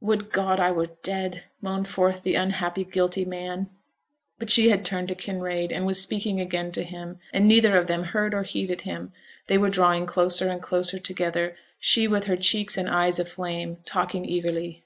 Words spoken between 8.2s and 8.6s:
or